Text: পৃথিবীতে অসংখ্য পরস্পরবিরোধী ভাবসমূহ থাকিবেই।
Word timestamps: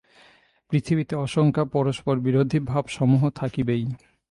পৃথিবীতে 0.71 1.13
অসংখ্য 1.15 1.63
পরস্পরবিরোধী 1.65 2.59
ভাবসমূহ 2.59 3.29
থাকিবেই। 3.29 3.83